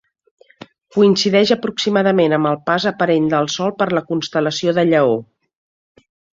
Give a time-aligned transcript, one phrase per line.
[0.95, 5.17] Coincideix aproximadament amb el pas aparent del Sol per la constel·lació de Lleó.